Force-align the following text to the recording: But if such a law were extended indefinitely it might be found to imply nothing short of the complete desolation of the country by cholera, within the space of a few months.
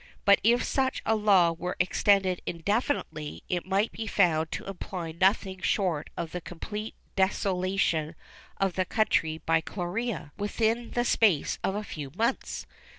But 0.25 0.41
if 0.43 0.63
such 0.63 1.03
a 1.05 1.13
law 1.15 1.51
were 1.51 1.75
extended 1.79 2.41
indefinitely 2.47 3.43
it 3.49 3.67
might 3.67 3.91
be 3.91 4.07
found 4.07 4.51
to 4.53 4.65
imply 4.65 5.11
nothing 5.11 5.61
short 5.61 6.09
of 6.17 6.31
the 6.31 6.41
complete 6.41 6.95
desolation 7.15 8.15
of 8.57 8.73
the 8.73 8.85
country 8.85 9.37
by 9.45 9.61
cholera, 9.61 10.31
within 10.39 10.89
the 10.89 11.05
space 11.05 11.59
of 11.63 11.75
a 11.75 11.83
few 11.83 12.09
months. 12.15 12.65